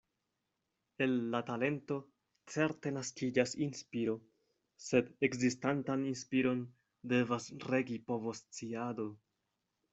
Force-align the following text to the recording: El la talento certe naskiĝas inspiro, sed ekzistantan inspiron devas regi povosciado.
El 1.05 1.11
la 1.33 1.41
talento 1.49 1.97
certe 2.53 2.93
naskiĝas 2.95 3.53
inspiro, 3.67 4.17
sed 4.87 5.13
ekzistantan 5.29 6.09
inspiron 6.15 6.67
devas 7.15 7.51
regi 7.73 8.03
povosciado. 8.13 9.11